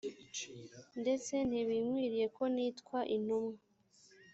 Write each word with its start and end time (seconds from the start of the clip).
ndetse 1.01 1.33
ntibinkwiriye 1.49 2.27
ko 2.35 2.43
nitwa 2.55 2.99
intumwa 3.15 3.57